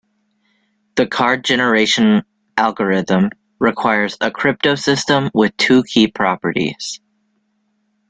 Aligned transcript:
The 0.95 1.05
card-generation 1.05 2.23
algorithm 2.57 3.29
requires 3.59 4.17
a 4.19 4.31
cryptosystem 4.31 5.29
with 5.31 5.55
two 5.57 5.83
key 5.83 6.07
properties. 6.07 6.99